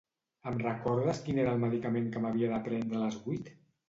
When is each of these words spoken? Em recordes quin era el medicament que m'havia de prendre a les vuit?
Em 0.51 0.55
recordes 0.61 1.19
quin 1.27 1.41
era 1.43 1.51
el 1.57 1.61
medicament 1.63 2.07
que 2.15 2.23
m'havia 2.23 2.49
de 2.53 2.57
prendre 2.69 2.99
a 3.01 3.03
les 3.03 3.19
vuit? 3.27 3.53